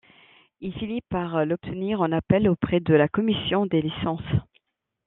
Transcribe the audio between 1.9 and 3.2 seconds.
en appel auprès de la